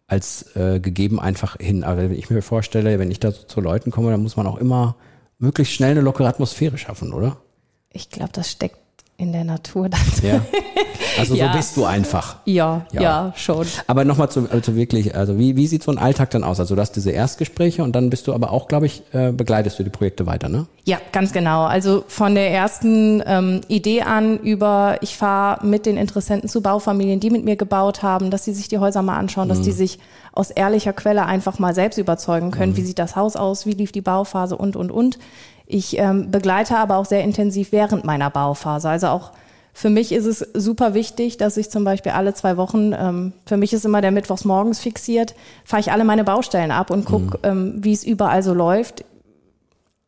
als 0.06 0.55
äh, 0.56 0.81
gegeben 0.81 1.20
einfach 1.20 1.56
hin? 1.58 1.84
Aber 1.84 1.99
wenn 1.99 2.12
ich 2.12 2.31
mir 2.31 2.43
vorstelle, 2.43 2.99
wenn 2.99 3.10
ich 3.10 3.20
da 3.20 3.31
so 3.31 3.44
zu 3.44 3.60
Leuten 3.60 3.90
komme, 3.90 4.10
dann 4.10 4.22
muss 4.22 4.37
man 4.37 4.46
auch 4.46 4.56
immer 4.56 4.96
möglichst 5.44 5.75
schnell 5.75 5.93
eine 5.93 6.00
lockere 6.00 6.29
Atmosphäre 6.29 6.79
schaffen, 6.79 7.12
oder? 7.12 7.37
Ich 7.91 8.11
glaube, 8.11 8.32
das 8.32 8.50
steckt 8.50 8.79
in 9.16 9.32
der 9.32 9.44
Natur 9.44 9.88
dann. 9.88 10.00
Ja. 10.22 10.40
Also 11.19 11.34
ja. 11.34 11.52
so 11.52 11.56
bist 11.56 11.76
du 11.76 11.84
einfach. 11.84 12.37
Ja, 12.44 12.87
ja, 12.93 13.02
ja 13.02 13.32
schon. 13.37 13.66
Aber 13.87 14.05
nochmal 14.05 14.31
zu, 14.31 14.49
also 14.50 14.75
wirklich, 14.75 15.14
also 15.14 15.38
wie, 15.38 15.55
wie 15.56 15.66
sieht 15.66 15.82
so 15.82 15.93
ein 15.93 15.99
Alltag 15.99 16.31
dann 16.31 16.44
aus? 16.44 16.61
Also 16.61 16.75
du 16.75 16.81
hast 16.81 16.93
diese 16.93 17.11
Erstgespräche 17.11 17.82
und 17.82 17.94
dann 17.94 18.11
bist 18.11 18.26
du 18.26 18.34
aber 18.34 18.50
auch, 18.50 18.69
glaube 18.69 18.87
ich, 18.87 19.02
äh, 19.12 19.31
begleitest 19.32 19.78
du 19.78 19.84
die 19.84 19.90
Projekte 19.90 20.26
weiter, 20.26 20.49
ne? 20.49 20.66
Ja, 20.84 20.99
ganz 21.12 21.32
genau. 21.32 21.64
Also 21.64 22.05
von 22.08 22.34
der 22.34 22.50
ersten 22.50 23.22
ähm, 23.26 23.61
Idee 23.69 24.02
an 24.02 24.38
über, 24.38 24.99
ich 25.00 25.17
fahre 25.17 25.64
mit 25.64 25.87
den 25.87 25.96
Interessenten 25.96 26.49
zu 26.49 26.62
Baufamilien, 26.62 27.20
die 27.20 27.31
mit 27.31 27.44
mir 27.44 27.56
gebaut 27.56 28.02
haben, 28.02 28.31
dass 28.31 28.44
sie 28.44 28.55
sich 28.55 28.69
die 28.69 28.78
Häuser 28.78 29.02
mal 29.02 29.17
anschauen, 29.17 29.46
mhm. 29.46 29.50
dass 29.50 29.60
die 29.62 29.72
sich 29.72 29.99
aus 30.32 30.50
ehrlicher 30.50 30.93
Quelle 30.93 31.26
einfach 31.26 31.58
mal 31.58 31.75
selbst 31.75 31.99
überzeugen 31.99 32.50
können, 32.50 32.72
mhm. 32.72 32.76
wie 32.76 32.82
sieht 32.82 32.99
das 32.99 33.14
Haus 33.14 33.37
aus, 33.37 33.67
wie 33.67 33.72
lief 33.72 33.93
die 33.93 34.00
Bauphase 34.00 34.56
und, 34.56 34.75
und, 34.75 34.90
und. 34.90 35.19
Ich 35.66 35.99
ähm, 35.99 36.31
begleite 36.31 36.76
aber 36.76 36.96
auch 36.96 37.06
sehr 37.06 37.22
intensiv 37.22 37.72
während 37.72 38.05
meiner 38.05 38.31
Bauphase. 38.31 38.88
Also 38.88 39.08
auch 39.08 39.32
für 39.72 39.90
mich 39.90 40.12
ist 40.12 40.26
es 40.26 40.38
super 40.55 40.94
wichtig, 40.94 41.37
dass 41.37 41.56
ich 41.56 41.69
zum 41.69 41.82
Beispiel 41.84 42.12
alle 42.12 42.32
zwei 42.32 42.56
Wochen, 42.56 42.93
ähm, 42.93 43.32
für 43.44 43.56
mich 43.56 43.72
ist 43.72 43.84
immer 43.84 44.00
der 44.00 44.12
Mittwochs 44.12 44.44
morgens 44.44 44.78
fixiert, 44.78 45.34
fahre 45.64 45.81
ich 45.81 45.90
alle 45.90 46.05
meine 46.05 46.22
Baustellen 46.22 46.70
ab 46.70 46.91
und 46.91 47.05
gucke, 47.05 47.39
mhm. 47.39 47.43
ähm, 47.43 47.74
wie 47.79 47.93
es 47.93 48.05
überall 48.05 48.43
so 48.43 48.55
läuft. 48.55 49.05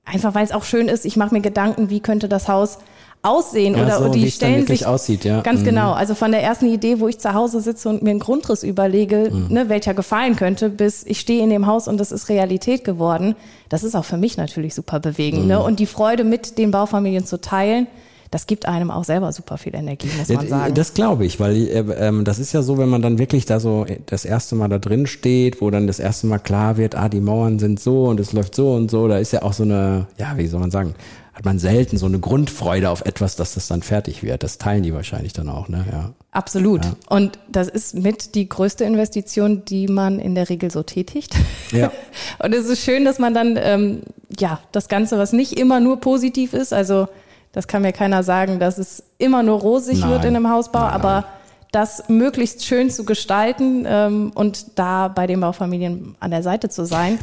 Einfach 0.04 0.37
weil 0.37 0.45
es 0.45 0.52
auch 0.52 0.62
schön 0.62 0.88
ist, 0.88 1.04
ich 1.04 1.16
mache 1.16 1.35
mir 1.35 1.40
Gedanken, 1.40 1.90
wie 1.90 1.99
könnte 1.99 2.28
das 2.28 2.47
Haus 2.49 2.78
aussehen 3.26 3.75
ja, 3.75 3.83
oder 3.83 3.99
so, 3.99 4.09
die 4.09 4.30
stellen 4.30 4.66
sich 4.66 4.87
aussieht, 4.87 5.25
ja. 5.25 5.40
ganz 5.40 5.61
mhm. 5.61 5.64
genau. 5.64 5.92
Also 5.92 6.14
von 6.14 6.30
der 6.30 6.42
ersten 6.42 6.66
Idee, 6.66 7.00
wo 7.00 7.09
ich 7.09 7.18
zu 7.18 7.35
Hause 7.35 7.61
sitze 7.61 7.88
und 7.88 8.02
mir 8.02 8.11
einen 8.11 8.21
Grundriss 8.21 8.62
überlege, 8.62 9.30
mhm. 9.33 9.47
ne, 9.49 9.68
welcher 9.68 9.95
gefallen 9.95 10.37
könnte, 10.37 10.71
bis 10.71 11.04
ich 11.04 11.21
stehe 11.21 11.42
in 11.42 11.50
dem 11.50 11.66
Haus 11.66 11.88
und 11.88 11.99
das 11.99 12.12
ist 12.12 12.28
Realität 12.28 12.85
geworden. 12.85 13.35
Das 13.68 13.83
ist 13.83 13.95
auch 13.95 14.04
für 14.04 14.16
mich 14.16 14.37
natürlich 14.37 14.75
super 14.75 15.00
bewegend. 15.00 15.42
Mhm. 15.42 15.49
Ne? 15.49 15.62
Und 15.62 15.80
die 15.80 15.87
Freude 15.87 16.25
mit 16.25 16.59
den 16.59 16.71
Baufamilien 16.71 17.26
zu 17.26 17.40
teilen, 17.40 17.88
das 18.30 18.47
gibt 18.47 18.66
einem 18.66 18.90
auch 18.90 19.04
selber 19.04 19.33
super 19.33 19.56
viel 19.56 19.75
Energie, 19.75 20.09
muss 20.18 20.28
man 20.28 20.49
sagen. 20.49 20.75
Das 20.75 20.95
glaube 20.95 21.25
ich, 21.25 21.38
weil 21.38 21.56
äh, 21.68 21.78
ähm, 21.99 22.25
das 22.25 22.38
ist 22.38 22.52
ja 22.52 22.62
so, 22.62 22.78
wenn 22.78 22.88
man 22.88 23.02
dann 23.02 23.18
wirklich 23.18 23.47
da 23.47 23.61
so 23.61 23.87
das 24.06 24.25
erste 24.25 24.56
Mal 24.56 24.68
da 24.68 24.78
drin 24.78 25.06
steht, 25.06 25.61
wo 25.61 25.71
dann 25.71 25.87
das 25.87 25.99
erste 25.99 26.26
Mal 26.26 26.38
klar 26.38 26.76
wird, 26.76 26.97
ah, 26.97 27.09
die 27.09 27.21
Mauern 27.21 27.59
sind 27.59 27.80
so 27.80 28.04
und 28.04 28.21
es 28.21 28.33
läuft 28.33 28.54
so 28.54 28.75
und 28.75 28.90
so, 28.90 29.09
da 29.09 29.18
ist 29.18 29.33
ja 29.33 29.42
auch 29.42 29.52
so 29.52 29.62
eine, 29.62 30.06
ja, 30.18 30.37
wie 30.37 30.47
soll 30.47 30.61
man 30.61 30.71
sagen, 30.71 30.95
hat 31.37 31.45
man 31.45 31.59
selten 31.59 31.99
so 31.99 32.07
eine 32.07 32.19
Grundfreude 32.19 32.88
auf 32.88 33.05
etwas, 33.05 33.37
dass 33.37 33.52
das 33.52 33.69
dann 33.69 33.83
fertig 33.83 34.23
wird. 34.23 34.43
Das 34.43 34.57
teilen 34.57 34.83
die 34.83 34.95
wahrscheinlich 34.95 35.35
dann 35.35 35.50
auch, 35.50 35.69
ne? 35.69 35.85
Ja. 35.93 36.12
Absolut. 36.31 36.83
Ja. 36.83 36.93
Und 37.11 37.38
das 37.47 37.69
ist 37.69 37.95
mit 37.95 38.35
die 38.35 38.49
größte 38.49 38.85
Investition, 38.85 39.62
die 39.66 39.87
man 39.87 40.19
in 40.19 40.35
der 40.35 40.49
Regel 40.49 40.71
so 40.71 40.83
tätigt. 40.83 41.37
Ja. 41.73 41.93
Und 42.43 42.55
es 42.55 42.64
ist 42.64 42.83
schön, 42.83 43.05
dass 43.05 43.19
man 43.19 43.35
dann, 43.35 43.59
ähm, 43.61 44.00
ja, 44.38 44.61
das 44.73 44.88
Ganze, 44.88 45.19
was 45.19 45.35
nicht 45.35 45.59
immer 45.59 45.78
nur 45.78 46.00
positiv 46.00 46.55
ist, 46.55 46.73
also 46.73 47.07
das 47.52 47.69
kann 47.69 47.83
mir 47.83 47.93
keiner 47.93 48.23
sagen, 48.23 48.59
dass 48.59 48.78
es 48.78 49.02
immer 49.19 49.43
nur 49.43 49.61
rosig 49.61 50.00
nein. 50.00 50.11
wird 50.11 50.25
in 50.25 50.37
einem 50.37 50.49
Hausbau, 50.49 50.81
nein, 50.81 50.90
aber 50.90 51.12
nein. 51.12 51.25
das 51.71 52.09
möglichst 52.09 52.64
schön 52.64 52.88
zu 52.88 53.05
gestalten 53.05 53.85
ähm, 53.87 54.33
und 54.35 54.78
da 54.78 55.09
bei 55.09 55.26
den 55.26 55.40
Baufamilien 55.40 56.16
an 56.19 56.31
der 56.31 56.43
Seite 56.43 56.71
zu 56.71 56.87
sein 56.87 57.19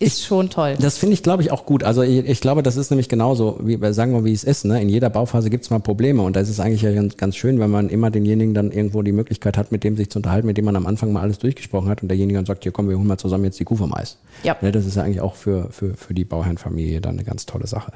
ist 0.00 0.24
schon 0.24 0.48
toll. 0.48 0.76
Das 0.80 0.96
finde 0.96 1.12
ich, 1.12 1.22
glaube 1.22 1.42
ich, 1.42 1.52
auch 1.52 1.66
gut. 1.66 1.84
Also 1.84 2.02
ich, 2.02 2.26
ich, 2.26 2.40
glaube, 2.40 2.62
das 2.62 2.78
ist 2.78 2.90
nämlich 2.90 3.10
genauso, 3.10 3.58
wie 3.62 3.78
sagen 3.92 4.14
wir, 4.14 4.24
wie 4.24 4.32
es 4.32 4.44
ist. 4.44 4.64
Ne? 4.64 4.80
In 4.80 4.88
jeder 4.88 5.10
Bauphase 5.10 5.50
gibt 5.50 5.64
es 5.64 5.70
mal 5.70 5.78
Probleme 5.78 6.22
und 6.22 6.36
da 6.36 6.40
ist 6.40 6.48
es 6.48 6.58
eigentlich 6.58 6.80
ja 6.80 6.92
ganz, 6.92 7.18
ganz 7.18 7.36
schön, 7.36 7.60
wenn 7.60 7.70
man 7.70 7.90
immer 7.90 8.10
denjenigen 8.10 8.54
dann 8.54 8.72
irgendwo 8.72 9.02
die 9.02 9.12
Möglichkeit 9.12 9.58
hat, 9.58 9.72
mit 9.72 9.84
dem 9.84 9.98
sich 9.98 10.10
zu 10.10 10.18
unterhalten, 10.18 10.46
mit 10.46 10.56
dem 10.56 10.64
man 10.64 10.74
am 10.74 10.86
Anfang 10.86 11.12
mal 11.12 11.20
alles 11.20 11.38
durchgesprochen 11.38 11.90
hat 11.90 12.02
und 12.02 12.08
derjenige 12.08 12.38
dann 12.38 12.46
sagt, 12.46 12.62
hier 12.62 12.72
komm, 12.72 12.88
wir 12.88 12.96
holen 12.96 13.06
mal 13.06 13.18
zusammen 13.18 13.44
jetzt 13.44 13.60
die 13.60 13.64
Kuh 13.64 13.76
vom 13.76 13.94
Eis. 13.94 14.16
Ja. 14.42 14.56
Ne? 14.62 14.72
Das 14.72 14.86
ist 14.86 14.96
ja 14.96 15.02
eigentlich 15.02 15.20
auch 15.20 15.34
für, 15.34 15.68
für, 15.70 15.92
für 15.94 16.14
die 16.14 16.24
Bauherrenfamilie 16.24 17.02
dann 17.02 17.16
eine 17.16 17.24
ganz 17.24 17.44
tolle 17.44 17.66
Sache. 17.66 17.92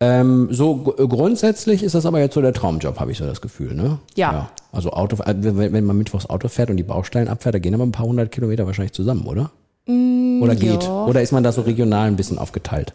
Ähm, 0.00 0.48
so 0.50 0.76
grundsätzlich 0.76 1.82
ist 1.82 1.94
das 1.94 2.04
aber 2.04 2.20
jetzt 2.20 2.34
so 2.34 2.42
der 2.42 2.52
Traumjob, 2.52 3.00
habe 3.00 3.12
ich 3.12 3.16
so 3.18 3.24
das 3.24 3.40
Gefühl, 3.40 3.74
ne? 3.74 3.98
Ja. 4.14 4.32
ja. 4.32 4.50
Also 4.72 4.90
Auto, 4.90 5.22
äh, 5.22 5.34
wenn, 5.38 5.72
wenn 5.72 5.84
man 5.84 5.96
mittwochs 5.96 6.26
Auto 6.26 6.48
fährt 6.48 6.68
und 6.68 6.76
die 6.76 6.82
Baustellen 6.82 7.28
abfährt, 7.28 7.54
da 7.54 7.58
gehen 7.58 7.72
aber 7.72 7.84
ein 7.84 7.92
paar 7.92 8.04
hundert 8.04 8.30
Kilometer 8.30 8.66
wahrscheinlich 8.66 8.92
zusammen, 8.92 9.26
oder? 9.26 9.50
Mm, 9.86 10.42
oder 10.42 10.54
geht? 10.54 10.84
Ja. 10.84 11.04
Oder 11.06 11.22
ist 11.22 11.32
man 11.32 11.42
da 11.42 11.52
so 11.52 11.62
regional 11.62 12.08
ein 12.08 12.16
bisschen 12.16 12.38
aufgeteilt? 12.38 12.92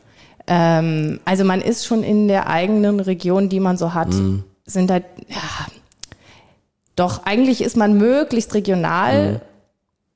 Ähm, 0.47 1.19
also 1.25 1.43
man 1.43 1.61
ist 1.61 1.85
schon 1.85 2.03
in 2.03 2.27
der 2.27 2.47
eigenen 2.47 2.99
Region, 2.99 3.49
die 3.49 3.59
man 3.59 3.77
so 3.77 3.93
hat, 3.93 4.09
mm. 4.09 4.43
sind 4.65 4.89
halt, 4.89 5.05
ja, 5.27 5.67
doch, 6.95 7.25
eigentlich 7.25 7.61
ist 7.61 7.77
man 7.77 7.97
möglichst 7.97 8.53
regional. 8.53 9.33
Mm. 9.33 9.41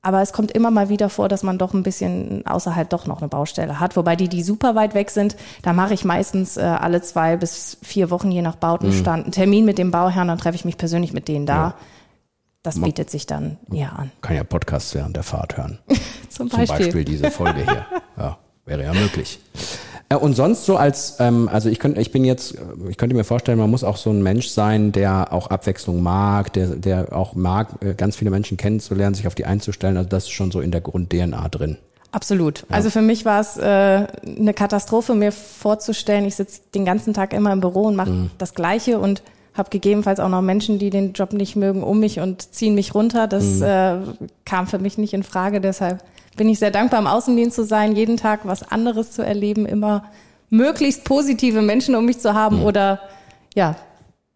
Aber 0.02 0.20
es 0.20 0.34
kommt 0.34 0.50
immer 0.52 0.70
mal 0.70 0.90
wieder 0.90 1.08
vor, 1.08 1.30
dass 1.30 1.42
man 1.42 1.56
doch 1.56 1.72
ein 1.72 1.82
bisschen 1.82 2.46
außerhalb 2.46 2.90
doch 2.90 3.06
noch 3.06 3.22
eine 3.22 3.28
Baustelle 3.28 3.80
hat. 3.80 3.96
Wobei 3.96 4.16
die, 4.16 4.28
die 4.28 4.42
super 4.42 4.74
weit 4.74 4.92
weg 4.92 5.08
sind, 5.08 5.34
da 5.62 5.72
mache 5.72 5.94
ich 5.94 6.04
meistens 6.04 6.58
äh, 6.58 6.60
alle 6.60 7.00
zwei 7.00 7.38
bis 7.38 7.78
vier 7.80 8.10
Wochen, 8.10 8.30
je 8.30 8.42
nach 8.42 8.56
Bautenstand, 8.56 9.20
mhm. 9.20 9.24
einen 9.24 9.32
Termin 9.32 9.64
mit 9.64 9.78
dem 9.78 9.90
Bauherrn, 9.90 10.28
dann 10.28 10.36
treffe 10.36 10.56
ich 10.56 10.66
mich 10.66 10.76
persönlich 10.76 11.14
mit 11.14 11.26
denen 11.26 11.46
da. 11.46 11.54
Ja. 11.54 11.74
Das 12.64 12.76
man 12.76 12.88
bietet 12.88 13.10
sich 13.10 13.26
dann 13.26 13.58
eher 13.70 13.96
an. 13.96 14.10
Kann 14.22 14.36
ja 14.36 14.42
Podcasts 14.42 14.94
während 14.94 15.14
der 15.14 15.22
Fahrt 15.22 15.58
hören. 15.58 15.78
Zum 16.30 16.48
Beispiel. 16.48 16.66
Zum 16.66 16.76
Beispiel 16.78 17.04
diese 17.04 17.30
Folge 17.30 17.62
hier. 17.62 17.86
Ja, 18.16 18.38
wäre 18.64 18.84
ja 18.84 18.94
möglich. 18.94 19.40
Äh, 20.08 20.14
und 20.14 20.34
sonst 20.34 20.64
so 20.64 20.76
als, 20.76 21.16
ähm, 21.18 21.48
also 21.52 21.68
ich 21.68 21.80
könnte, 21.80 22.00
ich 22.00 22.12
bin 22.12 22.24
jetzt, 22.24 22.54
ich 22.88 22.96
könnte 22.96 23.16
mir 23.16 23.24
vorstellen, 23.24 23.58
man 23.58 23.68
muss 23.68 23.82
auch 23.82 23.96
so 23.96 24.10
ein 24.10 24.22
Mensch 24.22 24.48
sein, 24.48 24.92
der 24.92 25.32
auch 25.32 25.48
Abwechslung 25.48 26.00
mag, 26.00 26.52
der, 26.52 26.68
der 26.68 27.12
auch 27.14 27.34
mag, 27.34 27.82
äh, 27.82 27.94
ganz 27.94 28.16
viele 28.16 28.30
Menschen 28.30 28.56
kennenzulernen, 28.56 29.14
sich 29.14 29.26
auf 29.26 29.34
die 29.34 29.44
einzustellen. 29.44 29.96
Also 29.96 30.08
das 30.08 30.24
ist 30.24 30.30
schon 30.30 30.52
so 30.52 30.60
in 30.60 30.70
der 30.70 30.80
Grund-DNA 30.80 31.48
drin. 31.48 31.76
Absolut. 32.12 32.60
Ja. 32.60 32.76
Also 32.76 32.88
für 32.90 33.02
mich 33.02 33.24
war 33.24 33.40
es 33.40 33.56
äh, 33.56 33.62
eine 33.62 34.54
Katastrophe, 34.54 35.14
mir 35.14 35.32
vorzustellen, 35.32 36.24
ich 36.24 36.36
sitze 36.36 36.60
den 36.74 36.84
ganzen 36.84 37.12
Tag 37.12 37.32
immer 37.32 37.52
im 37.52 37.60
Büro 37.60 37.82
und 37.82 37.96
mache 37.96 38.10
mhm. 38.10 38.30
das 38.38 38.54
Gleiche 38.54 39.00
und 39.00 39.22
habe 39.54 39.70
gegebenenfalls 39.70 40.20
auch 40.20 40.28
noch 40.28 40.42
Menschen, 40.42 40.78
die 40.78 40.90
den 40.90 41.12
Job 41.12 41.32
nicht 41.32 41.56
mögen, 41.56 41.82
um 41.82 42.00
mich 42.00 42.20
und 42.20 42.54
ziehen 42.54 42.74
mich 42.74 42.94
runter. 42.94 43.26
Das 43.26 43.44
mhm. 43.44 43.62
äh, 43.62 43.98
kam 44.44 44.66
für 44.66 44.78
mich 44.78 44.98
nicht 44.98 45.14
in 45.14 45.22
Frage. 45.22 45.60
Deshalb 45.60 46.02
bin 46.36 46.48
ich 46.48 46.58
sehr 46.58 46.72
dankbar, 46.72 47.00
im 47.00 47.06
Außendienst 47.06 47.54
zu 47.54 47.64
sein, 47.64 47.94
jeden 47.94 48.16
Tag 48.16 48.40
was 48.44 48.68
anderes 48.68 49.12
zu 49.12 49.22
erleben, 49.22 49.66
immer 49.66 50.04
möglichst 50.50 51.04
positive 51.04 51.62
Menschen 51.62 51.94
um 51.94 52.04
mich 52.04 52.18
zu 52.18 52.34
haben 52.34 52.58
mhm. 52.58 52.64
oder 52.64 53.00
ja, 53.54 53.76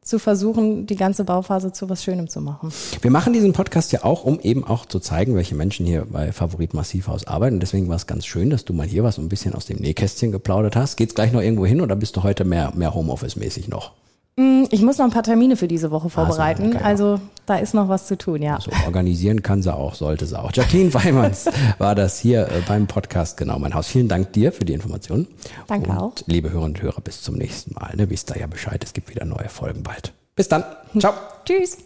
zu 0.09 0.19
versuchen, 0.19 0.87
die 0.87 0.97
ganze 0.97 1.25
Bauphase 1.25 1.73
zu 1.73 1.91
was 1.91 2.03
Schönem 2.03 2.29
zu 2.29 2.41
machen. 2.41 2.73
Wir 3.03 3.11
machen 3.11 3.35
diesen 3.35 3.53
Podcast 3.53 3.93
ja 3.93 4.05
auch, 4.05 4.25
um 4.25 4.41
eben 4.41 4.65
auch 4.65 4.87
zu 4.87 5.01
zeigen, 5.01 5.35
welche 5.35 5.55
Menschen 5.55 5.85
hier 5.85 6.07
bei 6.11 6.33
Favorit 6.33 6.73
Massivhaus 6.73 7.27
arbeiten. 7.27 7.61
Deswegen 7.61 7.89
war 7.89 7.97
es 7.97 8.07
ganz 8.07 8.25
schön, 8.25 8.49
dass 8.49 8.65
du 8.65 8.73
mal 8.73 8.87
hier 8.87 9.05
was 9.05 9.19
ein 9.19 9.29
bisschen 9.29 9.55
aus 9.55 9.67
dem 9.67 9.79
Nähkästchen 9.79 10.33
geplaudert 10.33 10.77
hast. 10.77 10.97
Geht's 10.97 11.15
gleich 11.15 11.33
noch 11.33 11.43
irgendwo 11.43 11.67
hin 11.67 11.83
oder 11.83 11.95
bist 11.95 12.17
du 12.17 12.23
heute 12.23 12.45
mehr, 12.45 12.73
mehr 12.75 12.95
Homeoffice-mäßig 12.95 13.69
noch? 13.69 13.93
Mm, 14.39 14.67
ich 14.71 14.83
muss 14.83 14.99
noch 14.99 15.05
ein 15.05 15.11
paar 15.11 15.25
Termine 15.25 15.57
für 15.57 15.67
diese 15.67 15.91
Woche 15.91 16.11
vorbereiten. 16.11 16.77
Also, 16.77 16.77
okay, 16.77 16.85
also 16.85 17.21
da 17.45 17.57
ist 17.57 17.75
noch 17.75 17.89
was 17.89 18.07
zu 18.07 18.17
tun, 18.17 18.41
ja. 18.41 18.61
So, 18.61 18.71
organisieren 18.87 19.43
kann 19.43 19.63
sie 19.63 19.75
auch, 19.75 19.97
sollte 19.97 20.27
sie 20.27 20.39
auch. 20.39 20.53
Jacqueline 20.55 20.95
Weimanns 20.95 21.47
war 21.79 21.97
das 21.97 22.21
hier 22.21 22.47
äh, 22.47 22.63
beim 22.69 22.87
Podcast 22.87 23.37
Genau 23.37 23.59
mein 23.59 23.75
Haus. 23.75 23.89
Vielen 23.89 24.07
Dank 24.07 24.33
dir 24.35 24.53
für 24.53 24.65
die 24.65 24.75
Informationen. 24.75 25.27
Danke 25.67 25.91
und 25.91 25.99
auch. 25.99 26.13
Liebe 26.27 26.51
Hörerinnen 26.51 26.77
und 26.77 26.83
Hörer, 26.83 27.01
bis 27.01 27.21
zum 27.21 27.35
nächsten 27.35 27.75
Mal. 27.75 27.97
Ne? 27.97 28.11
Wisst 28.11 28.31
ihr 28.31 28.39
ja 28.39 28.47
Bescheid, 28.47 28.83
es 28.85 28.93
gibt 28.93 29.11
wieder 29.11 29.25
neue 29.25 29.49
Folgen 29.49 29.83
bald. 29.83 30.13
Bis 30.37 30.47
dann. 30.47 30.63
Ciao. 31.01 31.15
Tschüss. 31.45 31.79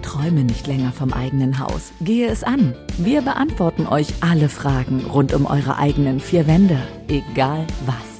Träume 0.00 0.44
nicht 0.44 0.66
länger 0.66 0.92
vom 0.92 1.12
eigenen 1.12 1.58
Haus. 1.58 1.92
Gehe 2.00 2.28
es 2.28 2.42
an. 2.42 2.74
Wir 2.96 3.20
beantworten 3.20 3.86
euch 3.86 4.14
alle 4.22 4.48
Fragen 4.48 5.04
rund 5.04 5.34
um 5.34 5.44
eure 5.44 5.76
eigenen 5.76 6.20
vier 6.20 6.46
Wände. 6.46 6.78
Egal 7.08 7.66
was. 7.84 8.11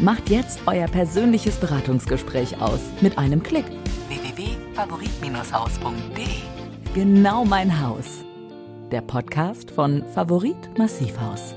Macht 0.00 0.30
jetzt 0.30 0.60
euer 0.64 0.88
persönliches 0.88 1.56
Beratungsgespräch 1.56 2.62
aus 2.62 2.80
mit 3.02 3.18
einem 3.18 3.42
Klick. 3.42 3.66
www.favorit-haus.de 4.08 6.24
Genau 6.94 7.44
mein 7.44 7.86
Haus. 7.86 8.24
Der 8.90 9.02
Podcast 9.02 9.70
von 9.70 10.02
Favorit 10.14 10.78
Massivhaus. 10.78 11.54